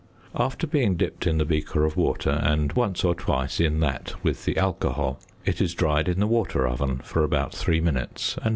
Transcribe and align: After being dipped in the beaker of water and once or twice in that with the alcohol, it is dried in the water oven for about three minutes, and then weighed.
After 0.35 0.65
being 0.65 0.95
dipped 0.95 1.27
in 1.27 1.37
the 1.37 1.45
beaker 1.45 1.85
of 1.85 1.95
water 1.95 2.31
and 2.31 2.73
once 2.73 3.03
or 3.03 3.13
twice 3.13 3.59
in 3.59 3.81
that 3.81 4.15
with 4.23 4.45
the 4.45 4.57
alcohol, 4.57 5.19
it 5.45 5.61
is 5.61 5.75
dried 5.75 6.09
in 6.09 6.19
the 6.19 6.25
water 6.25 6.67
oven 6.67 6.97
for 7.03 7.23
about 7.23 7.53
three 7.53 7.79
minutes, 7.81 8.33
and 8.37 8.45
then 8.45 8.45
weighed. 8.45 8.49